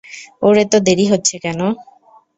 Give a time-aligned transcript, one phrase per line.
[0.43, 1.59] ওর এত দেরী হচ্ছে কেন?